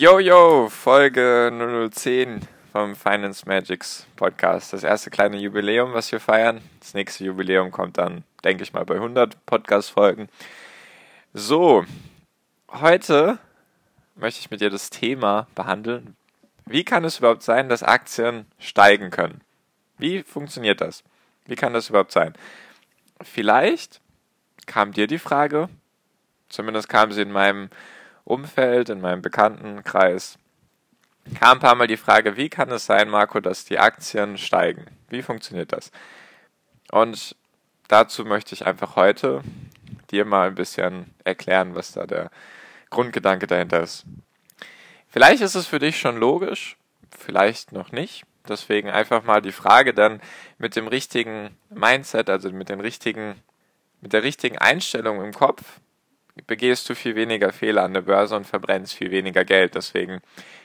[0.00, 1.50] Yo, yo, Folge
[1.90, 4.72] 0010 vom Finance Magics Podcast.
[4.72, 6.60] Das erste kleine Jubiläum, was wir feiern.
[6.78, 10.28] Das nächste Jubiläum kommt dann, denke ich mal, bei 100 Podcast-Folgen.
[11.34, 11.84] So,
[12.70, 13.40] heute
[14.14, 16.14] möchte ich mit dir das Thema behandeln.
[16.64, 19.40] Wie kann es überhaupt sein, dass Aktien steigen können?
[19.96, 21.02] Wie funktioniert das?
[21.46, 22.34] Wie kann das überhaupt sein?
[23.20, 24.00] Vielleicht
[24.66, 25.68] kam dir die Frage,
[26.48, 27.68] zumindest kam sie in meinem
[28.28, 30.38] Umfeld, in meinem Bekanntenkreis,
[31.38, 34.84] kam ein paar Mal die Frage, wie kann es sein, Marco, dass die Aktien steigen?
[35.08, 35.90] Wie funktioniert das?
[36.90, 37.36] Und
[37.88, 39.42] dazu möchte ich einfach heute
[40.10, 42.30] dir mal ein bisschen erklären, was da der
[42.90, 44.04] Grundgedanke dahinter ist.
[45.08, 46.76] Vielleicht ist es für dich schon logisch,
[47.16, 48.24] vielleicht noch nicht.
[48.46, 50.20] Deswegen einfach mal die Frage dann
[50.58, 53.42] mit dem richtigen Mindset, also mit den richtigen,
[54.00, 55.80] mit der richtigen Einstellung im Kopf,
[56.46, 59.74] begehst du viel weniger Fehler an der Börse und verbrennst viel weniger Geld.
[59.74, 60.20] Deswegen,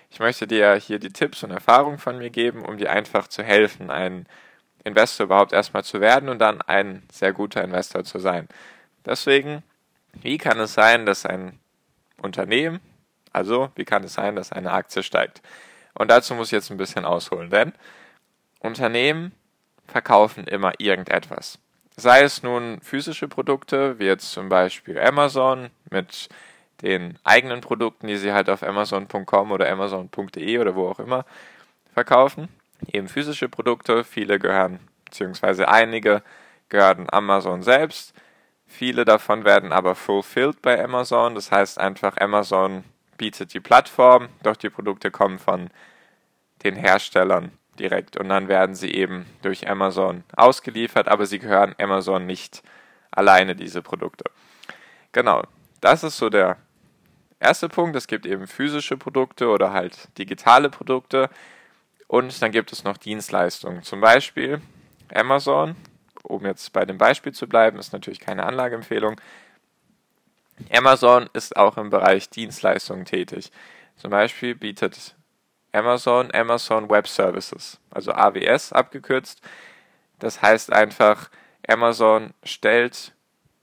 [0.10, 3.44] ich möchte dir hier die Tipps und Erfahrungen von mir geben, um dir einfach zu
[3.44, 4.26] helfen, ein
[4.84, 8.48] Investor überhaupt erstmal zu werden und dann ein sehr guter Investor zu sein.
[9.06, 9.64] Deswegen,
[10.14, 11.60] wie kann es sein, dass ein
[12.18, 12.80] Unternehmen,
[13.32, 15.42] also wie kann es sein, dass eine Aktie steigt?
[15.94, 17.74] Und dazu muss ich jetzt ein bisschen ausholen, denn
[18.60, 19.32] Unternehmen
[19.88, 21.60] verkaufen immer irgendetwas.
[21.96, 26.30] Sei es nun physische Produkte, wie jetzt zum Beispiel Amazon mit
[26.82, 31.26] den eigenen Produkten, die sie halt auf Amazon.com oder Amazon.de oder wo auch immer
[31.94, 32.50] verkaufen.
[32.92, 36.24] Eben physische Produkte, viele gehören, beziehungsweise einige
[36.70, 38.14] gehören Amazon selbst.
[38.66, 42.84] Viele davon werden aber fulfilled bei Amazon, das heißt einfach Amazon
[43.18, 45.70] bietet die Plattform, doch die Produkte kommen von
[46.64, 52.26] den Herstellern direkt und dann werden sie eben durch Amazon ausgeliefert, aber sie gehören Amazon
[52.26, 52.64] nicht
[53.12, 54.26] alleine, diese Produkte.
[55.12, 55.44] Genau,
[55.82, 56.58] das ist so der
[57.40, 57.96] erste Punkt.
[57.96, 61.30] Es gibt eben physische Produkte oder halt digitale Produkte
[62.08, 63.84] und dann gibt es noch Dienstleistungen.
[63.84, 64.62] Zum Beispiel
[65.14, 65.76] Amazon,
[66.24, 69.20] um jetzt bei dem Beispiel zu bleiben, ist natürlich keine Anlageempfehlung.
[70.72, 73.52] Amazon ist auch im Bereich Dienstleistungen tätig.
[73.98, 75.16] Zum Beispiel bietet
[75.74, 79.42] Amazon, Amazon Web Services, also AWS abgekürzt.
[80.20, 81.30] Das heißt einfach,
[81.68, 83.14] Amazon stellt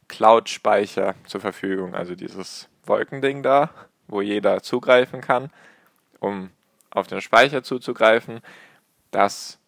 [0.09, 3.71] Cloud-Speicher zur Verfügung, also dieses Wolkending da,
[4.09, 5.51] wo jeder zugreifen kann,
[6.19, 6.51] um
[6.91, 8.41] auf den Speicher zuzugreifen.
[9.13, 9.59] Das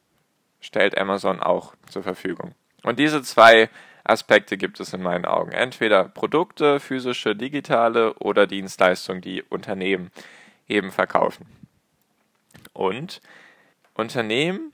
[0.61, 2.55] stellt Amazon auch zur Verfügung.
[2.83, 3.71] Und diese zwei
[4.05, 5.53] Aspekte gibt es in meinen Augen.
[5.53, 10.11] Entweder Produkte, physische, digitale oder Dienstleistungen, die Unternehmen
[10.67, 11.47] eben verkaufen.
[12.73, 13.21] Und
[13.95, 14.73] Unternehmen,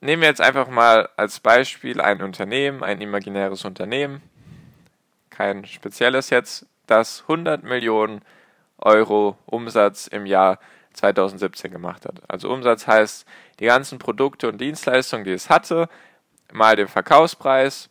[0.00, 4.22] nehmen wir jetzt einfach mal als Beispiel ein Unternehmen, ein imaginäres Unternehmen,
[5.30, 8.22] kein spezielles jetzt, das 100 Millionen
[8.78, 10.58] Euro Umsatz im Jahr
[10.94, 12.20] 2017 gemacht hat.
[12.28, 13.26] Also Umsatz heißt
[13.60, 15.88] die ganzen Produkte und Dienstleistungen, die es hatte,
[16.52, 17.90] mal den Verkaufspreis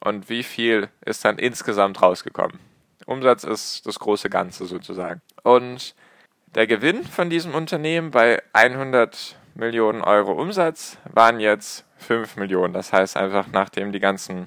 [0.00, 2.58] und wie viel ist dann insgesamt rausgekommen.
[3.06, 5.22] Umsatz ist das große Ganze sozusagen.
[5.42, 5.94] Und
[6.56, 12.72] der Gewinn von diesem Unternehmen bei 100 Millionen Euro Umsatz waren jetzt 5 Millionen.
[12.72, 14.46] Das heißt einfach, nachdem die ganzen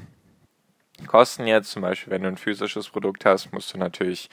[1.06, 4.32] Kosten jetzt, zum Beispiel wenn du ein physisches Produkt hast, musst du natürlich,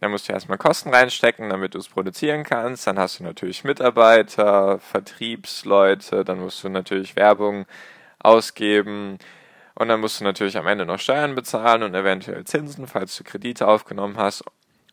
[0.00, 2.86] dann musst du erstmal Kosten reinstecken, damit du es produzieren kannst.
[2.86, 7.66] Dann hast du natürlich Mitarbeiter, Vertriebsleute, dann musst du natürlich Werbung
[8.18, 9.18] ausgeben.
[9.74, 13.24] Und dann musst du natürlich am Ende noch Steuern bezahlen und eventuell Zinsen, falls du
[13.24, 14.42] Kredite aufgenommen hast.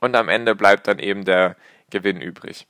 [0.02, 1.56] Und am Ende bleibt dann eben der
[1.92, 2.68] Gewinn übrig.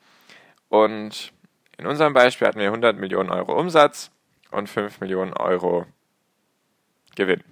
[0.69, 1.31] Und
[1.77, 4.11] in unserem Beispiel hatten wir 100 Millionen Euro Umsatz
[4.51, 5.85] und 5 Millionen Euro
[7.15, 7.43] Gewinn.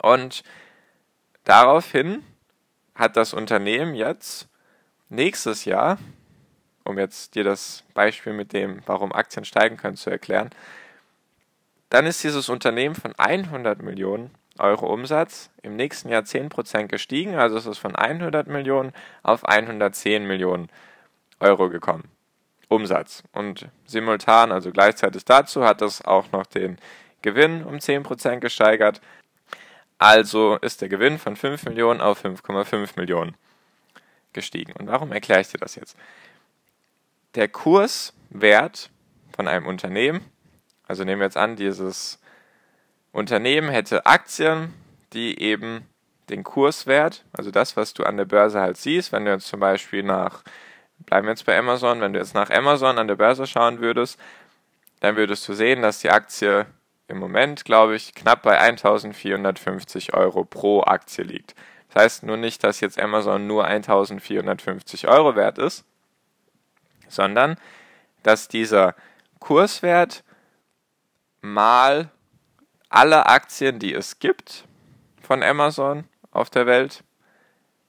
[0.00, 0.42] Und
[1.44, 2.24] daraufhin
[2.94, 4.48] hat das Unternehmen jetzt
[5.08, 5.98] nächstes Jahr,
[6.84, 10.50] um jetzt dir das Beispiel mit dem, warum Aktien steigen können, zu erklären,
[11.90, 14.30] dann ist dieses Unternehmen von 100 Millionen
[14.60, 18.92] Euro Umsatz im nächsten Jahr 10% gestiegen, also es ist von 100 Millionen
[19.22, 20.68] auf 110 Millionen
[21.40, 22.10] Euro gekommen.
[22.68, 23.22] Umsatz.
[23.32, 26.78] Und simultan, also gleichzeitig dazu, hat es auch noch den
[27.22, 29.00] Gewinn um 10% gesteigert.
[29.98, 33.36] Also ist der Gewinn von 5 Millionen auf 5,5 Millionen
[34.32, 34.72] gestiegen.
[34.72, 35.96] Und warum erkläre ich dir das jetzt?
[37.34, 38.90] Der Kurswert
[39.34, 40.20] von einem Unternehmen,
[40.86, 42.20] also nehmen wir jetzt an, dieses
[43.16, 44.74] Unternehmen hätte Aktien,
[45.14, 45.88] die eben
[46.28, 49.58] den Kurswert, also das, was du an der Börse halt siehst, wenn du jetzt zum
[49.58, 50.42] Beispiel nach,
[51.06, 54.20] bleiben wir jetzt bei Amazon, wenn du jetzt nach Amazon an der Börse schauen würdest,
[55.00, 56.66] dann würdest du sehen, dass die Aktie
[57.08, 61.54] im Moment, glaube ich, knapp bei 1450 Euro pro Aktie liegt.
[61.88, 65.86] Das heißt nur nicht, dass jetzt Amazon nur 1450 Euro wert ist,
[67.08, 67.56] sondern
[68.22, 68.94] dass dieser
[69.38, 70.22] Kurswert
[71.40, 72.10] mal
[72.88, 74.64] alle Aktien, die es gibt
[75.20, 77.02] von Amazon auf der Welt,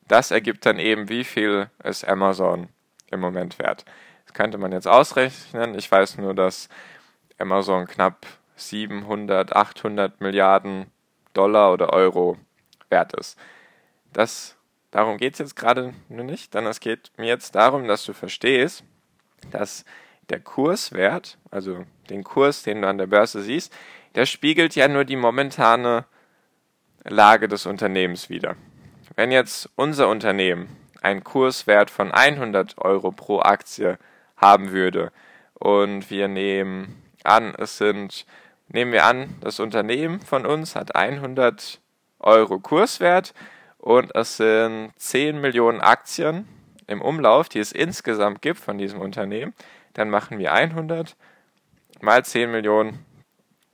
[0.07, 2.69] das ergibt dann eben, wie viel ist Amazon
[3.11, 3.85] im Moment wert.
[4.25, 5.75] Das könnte man jetzt ausrechnen.
[5.75, 6.69] Ich weiß nur, dass
[7.37, 10.91] Amazon knapp 700, 800 Milliarden
[11.33, 12.37] Dollar oder Euro
[12.89, 13.37] wert ist.
[14.13, 14.55] Das,
[14.91, 18.13] darum geht es jetzt gerade nur nicht, denn es geht mir jetzt darum, dass du
[18.13, 18.83] verstehst,
[19.51, 19.85] dass
[20.29, 23.73] der Kurswert, also den Kurs, den du an der Börse siehst,
[24.17, 26.05] der spiegelt ja nur die momentane
[27.03, 28.55] Lage des Unternehmens wider.
[29.15, 33.99] Wenn jetzt unser Unternehmen einen Kurswert von 100 Euro pro Aktie
[34.35, 35.11] haben würde
[35.53, 38.25] und wir nehmen an, es sind,
[38.69, 41.79] nehmen wir an, das Unternehmen von uns hat 100
[42.19, 43.35] Euro Kurswert
[43.77, 46.47] und es sind 10 Millionen Aktien
[46.87, 49.53] im Umlauf, die es insgesamt gibt von diesem Unternehmen,
[49.93, 51.15] dann machen wir 100
[52.01, 53.05] mal 10 Millionen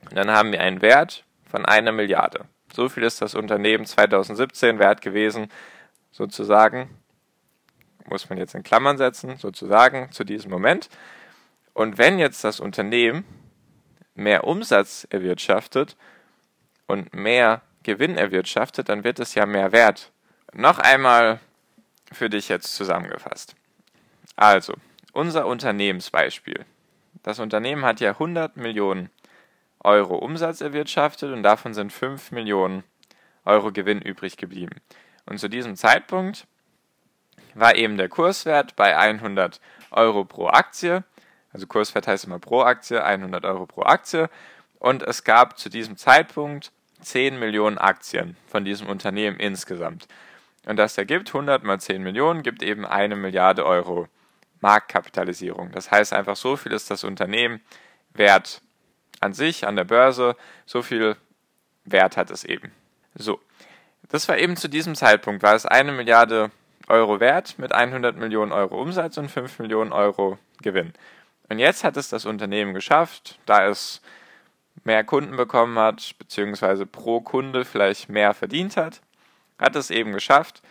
[0.09, 2.45] und dann haben wir einen Wert von einer Milliarde.
[2.73, 5.49] So viel ist das Unternehmen 2017 wert gewesen,
[6.11, 6.89] sozusagen,
[8.05, 10.89] muss man jetzt in Klammern setzen, sozusagen zu diesem Moment.
[11.73, 13.25] Und wenn jetzt das Unternehmen
[14.15, 15.95] mehr Umsatz erwirtschaftet
[16.87, 20.11] und mehr Gewinn erwirtschaftet, dann wird es ja mehr wert.
[20.53, 21.39] Noch einmal
[22.11, 23.55] für dich jetzt zusammengefasst.
[24.35, 24.73] Also,
[25.11, 26.65] unser Unternehmensbeispiel.
[27.23, 29.09] Das Unternehmen hat ja 100 Millionen
[29.83, 32.83] Euro Umsatz erwirtschaftet und davon sind 5 Millionen
[33.45, 34.81] Euro Gewinn übrig geblieben.
[35.25, 36.47] Und zu diesem Zeitpunkt
[37.53, 39.59] war eben der Kurswert bei 100
[39.91, 41.03] Euro pro Aktie.
[41.51, 44.29] Also Kurswert heißt immer pro Aktie, 100 Euro pro Aktie.
[44.79, 46.71] Und es gab zu diesem Zeitpunkt
[47.01, 50.07] 10 Millionen Aktien von diesem Unternehmen insgesamt.
[50.65, 54.07] Und das ergibt 100 mal 10 Millionen, gibt eben eine Milliarde Euro
[54.61, 55.71] Marktkapitalisierung.
[55.71, 57.59] Das heißt einfach, so viel ist das Unternehmen
[58.13, 58.61] wert
[59.23, 60.35] an sich, an der Börse,
[60.65, 61.15] so viel
[61.85, 62.71] Wert hat es eben.
[63.15, 63.39] So,
[64.09, 66.51] das war eben zu diesem Zeitpunkt, war es eine Milliarde
[66.87, 70.93] Euro wert mit 100 Millionen Euro Umsatz und 5 Millionen Euro Gewinn.
[71.49, 74.01] Und jetzt hat es das Unternehmen geschafft, da es
[74.83, 79.01] mehr Kunden bekommen hat, beziehungsweise pro Kunde vielleicht mehr verdient hat,
[79.59, 80.61] hat es eben geschafft,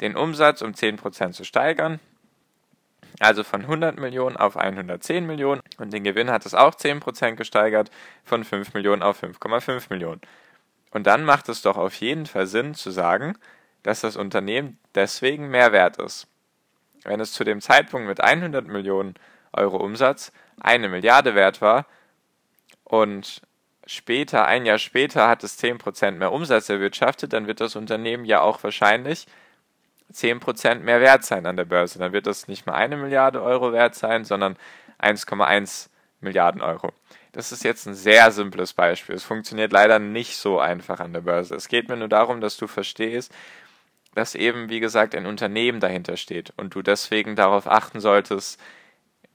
[0.00, 2.00] den Umsatz um 10% zu steigern
[3.20, 7.90] also von 100 Millionen auf 110 Millionen und den Gewinn hat es auch 10% gesteigert
[8.24, 10.20] von 5 Millionen auf 5,5 Millionen.
[10.90, 13.36] Und dann macht es doch auf jeden Fall Sinn zu sagen,
[13.82, 16.26] dass das Unternehmen deswegen mehr wert ist.
[17.04, 19.14] Wenn es zu dem Zeitpunkt mit 100 Millionen
[19.52, 21.86] Euro Umsatz eine Milliarde wert war
[22.84, 23.42] und
[23.86, 28.40] später, ein Jahr später hat es 10% mehr Umsatz erwirtschaftet, dann wird das Unternehmen ja
[28.40, 29.26] auch wahrscheinlich
[30.12, 31.98] 10% mehr wert sein an der Börse.
[31.98, 34.56] Dann wird das nicht mehr eine Milliarde Euro wert sein, sondern
[35.00, 35.88] 1,1
[36.20, 36.92] Milliarden Euro.
[37.32, 39.14] Das ist jetzt ein sehr simples Beispiel.
[39.14, 41.54] Es funktioniert leider nicht so einfach an der Börse.
[41.54, 43.32] Es geht mir nur darum, dass du verstehst,
[44.14, 48.60] dass eben, wie gesagt, ein Unternehmen dahinter steht und du deswegen darauf achten solltest,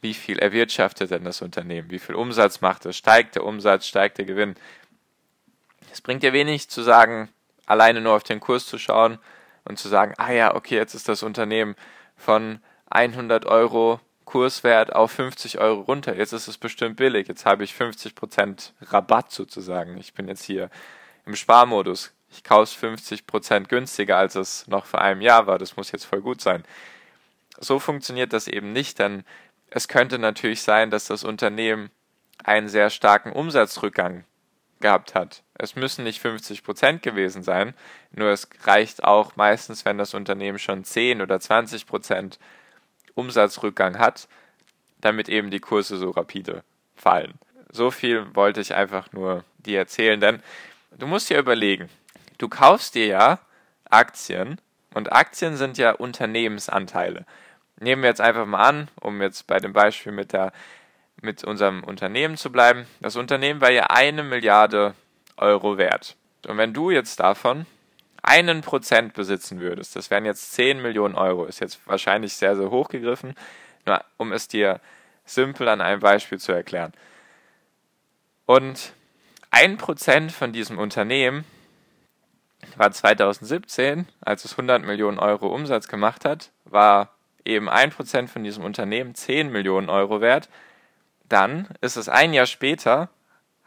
[0.01, 4.19] wie viel erwirtschaftet denn das Unternehmen, wie viel Umsatz macht es, steigt der Umsatz, steigt
[4.19, 4.55] der Gewinn.
[5.91, 7.29] Es bringt dir wenig zu sagen,
[7.65, 9.17] alleine nur auf den Kurs zu schauen,
[9.67, 11.75] und zu sagen, ah ja, okay, jetzt ist das Unternehmen
[12.15, 12.59] von
[12.89, 16.15] 100 Euro Kurswert auf 50 Euro runter.
[16.15, 17.27] Jetzt ist es bestimmt billig.
[17.27, 19.97] Jetzt habe ich 50% Rabatt sozusagen.
[19.97, 20.69] Ich bin jetzt hier
[21.25, 22.13] im Sparmodus.
[22.29, 25.57] Ich kaufe es 50% günstiger, als es noch vor einem Jahr war.
[25.57, 26.63] Das muss jetzt voll gut sein.
[27.57, 29.23] So funktioniert das eben nicht, denn
[29.69, 31.89] es könnte natürlich sein, dass das Unternehmen
[32.43, 34.25] einen sehr starken Umsatzrückgang
[34.79, 35.43] gehabt hat.
[35.59, 37.73] Es müssen nicht 50 Prozent gewesen sein,
[38.11, 42.39] nur es reicht auch meistens, wenn das Unternehmen schon 10 oder 20 Prozent
[43.15, 44.27] Umsatzrückgang hat,
[45.01, 46.63] damit eben die Kurse so rapide
[46.95, 47.33] fallen.
[47.71, 50.41] So viel wollte ich einfach nur dir erzählen, denn
[50.91, 51.89] du musst dir überlegen,
[52.37, 53.39] du kaufst dir ja
[53.89, 54.61] Aktien
[54.93, 57.25] und Aktien sind ja Unternehmensanteile.
[57.79, 60.51] Nehmen wir jetzt einfach mal an, um jetzt bei dem Beispiel mit der
[61.19, 62.85] mit unserem Unternehmen zu bleiben.
[62.99, 64.93] Das Unternehmen war ja eine Milliarde
[65.37, 66.15] Euro wert.
[66.47, 67.65] Und wenn du jetzt davon
[68.21, 72.69] einen Prozent besitzen würdest, das wären jetzt 10 Millionen Euro, ist jetzt wahrscheinlich sehr, sehr
[72.69, 73.35] hoch gegriffen,
[73.85, 74.81] nur um es dir
[75.25, 76.93] simpel an einem Beispiel zu erklären.
[78.45, 78.93] Und
[79.51, 81.45] ein Prozent von diesem Unternehmen
[82.75, 87.09] war 2017, als es 100 Millionen Euro Umsatz gemacht hat, war
[87.45, 90.49] eben ein Prozent von diesem Unternehmen 10 Millionen Euro wert.
[91.29, 93.09] Dann ist es ein Jahr später,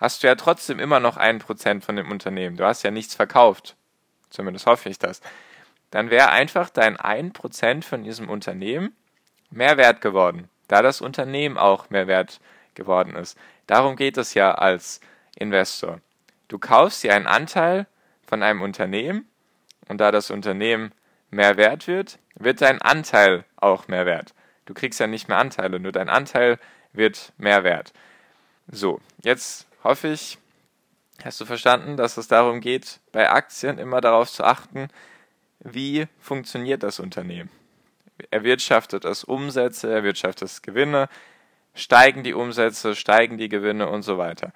[0.00, 2.56] hast du ja trotzdem immer noch ein Prozent von dem Unternehmen.
[2.56, 3.76] Du hast ja nichts verkauft.
[4.30, 5.20] Zumindest hoffe ich das.
[5.90, 8.96] Dann wäre einfach dein ein Prozent von diesem Unternehmen
[9.50, 12.40] mehr wert geworden, da das Unternehmen auch mehr wert
[12.74, 13.36] geworden ist.
[13.66, 15.00] Darum geht es ja als
[15.36, 16.00] Investor.
[16.48, 17.86] Du kaufst dir einen Anteil
[18.26, 19.28] von einem Unternehmen
[19.88, 20.92] und da das Unternehmen
[21.30, 24.34] mehr wert wird, wird dein Anteil auch mehr wert.
[24.66, 26.58] Du kriegst ja nicht mehr Anteile, nur dein Anteil
[26.92, 27.92] wird mehr wert.
[28.68, 30.38] So, jetzt hoffe ich,
[31.24, 34.88] hast du verstanden, dass es darum geht, bei Aktien immer darauf zu achten,
[35.60, 37.50] wie funktioniert das Unternehmen.
[38.30, 41.08] Erwirtschaftet es Umsätze, erwirtschaftet es Gewinne,
[41.74, 44.52] steigen die Umsätze, steigen die Gewinne und so weiter.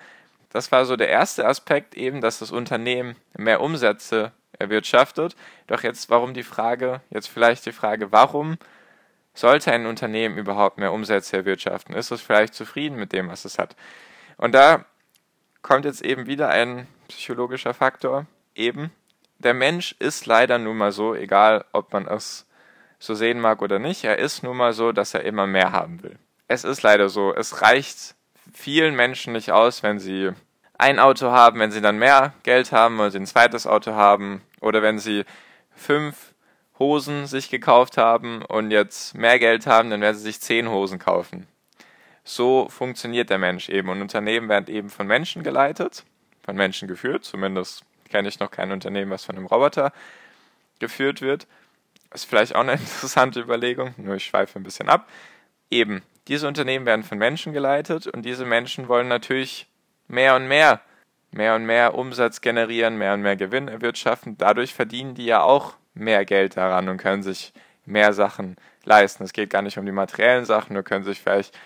[0.51, 5.35] Das war so der erste Aspekt eben, dass das Unternehmen mehr Umsätze erwirtschaftet.
[5.67, 8.59] Doch jetzt, warum die Frage, jetzt vielleicht die Frage, warum
[9.35, 11.95] sollte ein Unternehmen überhaupt mehr Umsätze erwirtschaften?
[11.95, 13.75] Ist es vielleicht zufrieden mit dem, was es hat?
[14.37, 14.85] Und da
[15.65, 18.27] kommt jetzt eben wieder ein psychologischer Faktor.
[18.55, 18.93] Eben,
[19.39, 22.47] der Mensch ist leider nun mal so, egal ob man es
[23.01, 26.03] so sehen mag oder nicht, er ist nun mal so, dass er immer mehr haben
[26.03, 26.19] will.
[26.47, 28.15] Es ist leider so, es reicht
[28.53, 30.31] vielen Menschen nicht aus, wenn sie
[30.77, 34.43] ein Auto haben, wenn sie dann mehr Geld haben, weil sie ein zweites Auto haben
[34.61, 35.25] oder wenn sie
[35.75, 36.35] fünf
[36.79, 40.99] Hosen sich gekauft haben und jetzt mehr Geld haben, dann werden sie sich zehn Hosen
[40.99, 41.47] kaufen.
[42.25, 46.05] So funktioniert der Mensch eben und Unternehmen werden eben von Menschen geleitet,
[46.43, 49.93] von Menschen geführt, zumindest kenne ich noch kein Unternehmen, was von einem Roboter
[50.79, 51.47] geführt wird.
[52.15, 55.09] Ist vielleicht auch eine interessante Überlegung, nur ich schweife ein bisschen ab.
[55.71, 59.67] Eben, diese Unternehmen werden von Menschen geleitet und diese Menschen wollen natürlich
[60.09, 60.81] mehr und mehr,
[61.31, 64.39] mehr und mehr Umsatz generieren, mehr und mehr Gewinn erwirtschaften.
[64.39, 67.53] Dadurch verdienen die ja auch mehr Geld daran und können sich
[67.85, 69.25] mehr Sachen leisten.
[69.25, 71.59] Es geht gar nicht um die materiellen Sachen, nur können sich vielleicht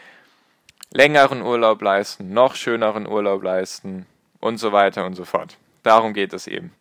[0.91, 4.07] längeren Urlaub leisten, noch schöneren Urlaub leisten
[4.41, 5.57] und so weiter und so fort.
[5.83, 6.73] Darum geht es eben.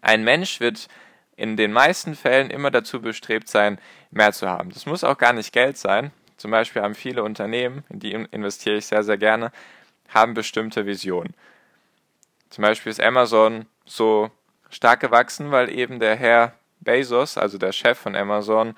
[0.00, 0.88] Ein Mensch wird
[1.36, 3.78] in den meisten Fällen immer dazu bestrebt sein,
[4.10, 4.70] mehr zu haben.
[4.70, 6.12] Das muss auch gar nicht Geld sein.
[6.36, 9.52] Zum Beispiel haben viele Unternehmen, in die investiere ich sehr, sehr gerne,
[10.08, 11.34] haben bestimmte Visionen.
[12.48, 14.30] Zum Beispiel ist Amazon so
[14.70, 18.74] stark gewachsen, weil eben der Herr Bezos, also der Chef von Amazon,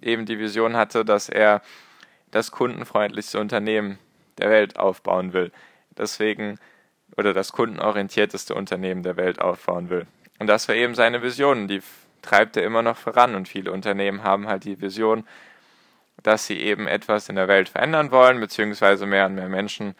[0.00, 1.62] eben die Vision hatte, dass er
[2.30, 3.98] das kundenfreundlichste Unternehmen
[4.38, 5.52] der Welt aufbauen will.
[5.96, 6.58] Deswegen,
[7.16, 10.06] oder das kundenorientierteste Unternehmen der Welt aufbauen will.
[10.38, 11.82] Und das war eben seine Vision, die
[12.22, 13.34] treibt er immer noch voran.
[13.34, 15.26] Und viele Unternehmen haben halt die Vision,
[16.22, 19.94] dass sie eben etwas in der Welt verändern wollen, beziehungsweise mehr und mehr Menschen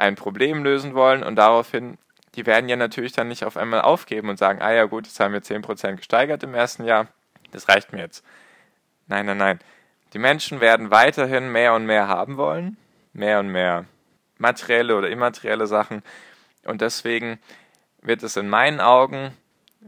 [0.00, 1.98] ein Problem lösen wollen und daraufhin,
[2.34, 5.20] die werden ja natürlich dann nicht auf einmal aufgeben und sagen, ah ja gut, jetzt
[5.20, 7.08] haben wir 10% gesteigert im ersten Jahr,
[7.50, 8.24] das reicht mir jetzt.
[9.08, 9.58] Nein, nein, nein.
[10.12, 12.76] Die Menschen werden weiterhin mehr und mehr haben wollen,
[13.12, 13.86] mehr und mehr
[14.38, 16.02] materielle oder immaterielle Sachen
[16.64, 17.38] und deswegen
[18.02, 19.32] wird es in meinen Augen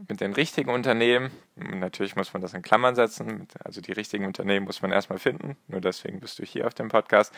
[0.07, 4.65] mit den richtigen Unternehmen, natürlich muss man das in Klammern setzen, also die richtigen Unternehmen
[4.65, 7.33] muss man erstmal finden, nur deswegen bist du hier auf dem Podcast,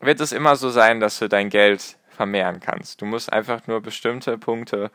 [0.00, 3.00] wird es immer so sein, dass du dein Geld vermehren kannst.
[3.00, 4.90] Du musst einfach nur bestimmte Punkte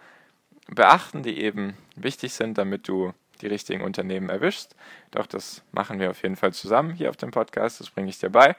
[0.67, 4.75] beachten, die eben wichtig sind, damit du die richtigen Unternehmen erwischst.
[5.11, 8.19] Doch das machen wir auf jeden Fall zusammen hier auf dem Podcast, das bringe ich
[8.19, 8.55] dir bei.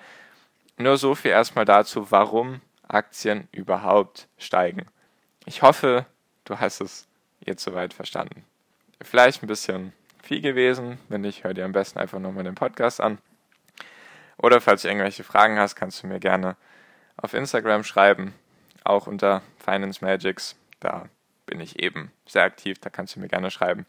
[0.77, 4.87] Nur so viel erstmal dazu, warum Aktien überhaupt steigen.
[5.47, 6.07] Ich hoffe,
[6.45, 7.07] du hast es
[7.41, 8.45] jetzt soweit verstanden.
[9.01, 10.99] Vielleicht ein bisschen viel gewesen.
[11.09, 13.19] Wenn nicht, hör dir am besten einfach nochmal den Podcast an.
[14.39, 16.57] Oder falls du irgendwelche Fragen hast, kannst du mir gerne
[17.17, 18.35] auf Instagram schreiben,
[18.85, 20.57] auch unter Finance Magics.
[20.81, 21.09] Da
[21.47, 23.87] bin ich eben sehr aktiv, da kannst du mir gerne schreiben.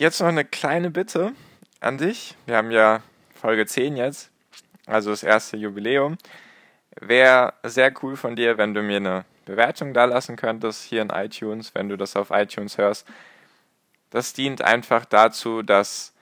[0.00, 1.34] Jetzt noch eine kleine Bitte
[1.80, 2.34] an dich.
[2.46, 3.02] Wir haben ja
[3.34, 4.30] Folge 10 jetzt,
[4.86, 6.16] also das erste Jubiläum.
[6.98, 11.10] Wäre sehr cool von dir, wenn du mir eine Bewertung da lassen könntest hier in
[11.10, 13.06] iTunes, wenn du das auf iTunes hörst.
[14.08, 16.14] Das dient einfach dazu, dass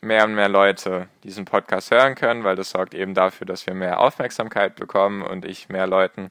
[0.00, 3.74] mehr und mehr Leute diesen Podcast hören können, weil das sorgt eben dafür, dass wir
[3.74, 6.30] mehr Aufmerksamkeit bekommen und ich mehr Leuten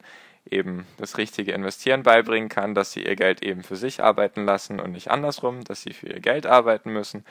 [0.51, 4.79] eben das richtige Investieren beibringen kann, dass sie ihr Geld eben für sich arbeiten lassen
[4.79, 7.25] und nicht andersrum, dass sie für ihr Geld arbeiten müssen.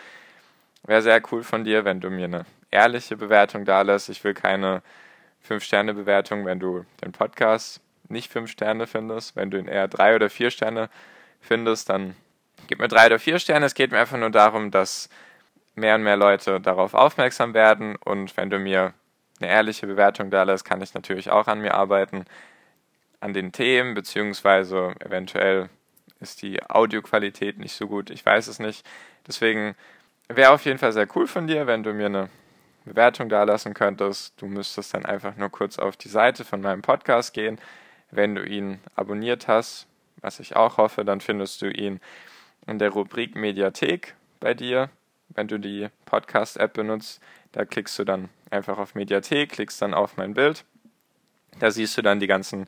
[0.84, 4.08] Wäre sehr cool von dir, wenn du mir eine ehrliche Bewertung da lässt.
[4.08, 4.82] Ich will keine
[5.48, 9.34] 5-Sterne-Bewertung, wenn du den Podcast nicht 5 Sterne findest.
[9.36, 10.88] Wenn du ihn eher 3 oder 4 Sterne
[11.40, 12.14] findest, dann
[12.66, 13.66] gib mir drei oder vier Sterne.
[13.66, 15.08] Es geht mir einfach nur darum, dass
[15.74, 17.96] mehr und mehr Leute darauf aufmerksam werden.
[17.96, 18.92] Und wenn du mir
[19.40, 22.24] eine ehrliche Bewertung da lässt, kann ich natürlich auch an mir arbeiten,
[23.20, 25.68] an den Themen, beziehungsweise eventuell
[26.20, 28.10] ist die Audioqualität nicht so gut.
[28.10, 28.86] Ich weiß es nicht.
[29.26, 29.74] Deswegen
[30.28, 32.30] wäre auf jeden Fall sehr cool von dir, wenn du mir eine
[32.84, 34.40] Bewertung da lassen könntest.
[34.40, 37.60] Du müsstest dann einfach nur kurz auf die Seite von meinem Podcast gehen.
[38.10, 39.86] Wenn du ihn abonniert hast,
[40.20, 42.00] was ich auch hoffe, dann findest du ihn
[42.66, 44.88] in der Rubrik Mediathek bei dir.
[45.28, 47.20] Wenn du die Podcast-App benutzt,
[47.52, 50.64] da klickst du dann einfach auf Mediathek, klickst dann auf mein Bild.
[51.58, 52.66] Da siehst du dann die ganzen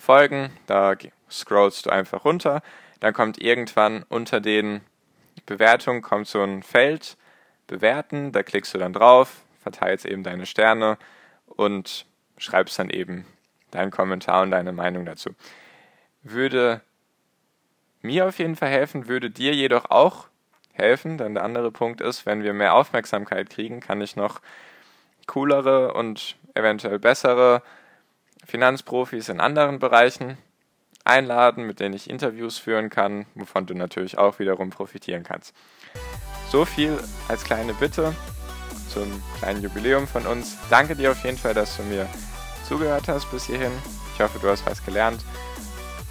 [0.00, 0.50] Folgen.
[0.66, 0.96] Da
[1.30, 2.62] scrollst du einfach runter.
[3.00, 4.80] Dann kommt irgendwann unter den
[5.46, 7.16] Bewertungen kommt so ein Feld,
[7.66, 8.32] bewerten.
[8.32, 10.98] Da klickst du dann drauf, verteilst eben deine Sterne
[11.46, 12.06] und
[12.38, 13.26] schreibst dann eben
[13.70, 15.30] deinen Kommentar und deine Meinung dazu.
[16.22, 16.80] Würde
[18.02, 20.28] mir auf jeden Fall helfen, würde dir jedoch auch
[20.72, 24.40] helfen, denn der andere Punkt ist, wenn wir mehr Aufmerksamkeit kriegen, kann ich noch
[25.26, 27.62] coolere und eventuell bessere
[28.50, 30.36] Finanzprofis in anderen Bereichen
[31.04, 35.54] einladen, mit denen ich Interviews führen kann, wovon du natürlich auch wiederum profitieren kannst.
[36.50, 38.14] So viel als kleine Bitte
[38.92, 40.58] zum kleinen Jubiläum von uns.
[40.68, 42.08] Danke dir auf jeden Fall, dass du mir
[42.68, 43.72] zugehört hast bis hierhin.
[44.14, 45.24] Ich hoffe, du hast was gelernt.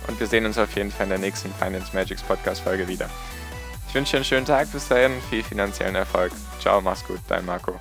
[0.07, 3.09] Und wir sehen uns auf jeden Fall in der nächsten Finance Magics Podcast Folge wieder.
[3.87, 6.31] Ich wünsche dir einen schönen Tag bis dahin, viel finanziellen Erfolg.
[6.59, 7.73] Ciao, mach's gut, dein Marco.